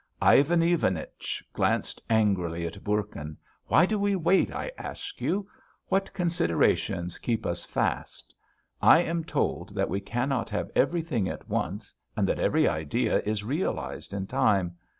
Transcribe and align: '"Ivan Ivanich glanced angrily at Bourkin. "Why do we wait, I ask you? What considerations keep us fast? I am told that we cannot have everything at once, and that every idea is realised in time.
'"Ivan 0.33 0.63
Ivanich 0.63 1.43
glanced 1.53 2.01
angrily 2.09 2.65
at 2.65 2.83
Bourkin. 2.83 3.37
"Why 3.67 3.85
do 3.85 3.99
we 3.99 4.15
wait, 4.15 4.51
I 4.51 4.71
ask 4.75 5.21
you? 5.21 5.47
What 5.89 6.11
considerations 6.11 7.19
keep 7.19 7.45
us 7.45 7.63
fast? 7.63 8.33
I 8.81 9.03
am 9.03 9.23
told 9.23 9.75
that 9.75 9.89
we 9.89 9.99
cannot 9.99 10.49
have 10.49 10.71
everything 10.75 11.29
at 11.29 11.47
once, 11.47 11.93
and 12.17 12.27
that 12.27 12.39
every 12.39 12.67
idea 12.67 13.19
is 13.27 13.43
realised 13.43 14.11
in 14.11 14.25
time. 14.25 14.75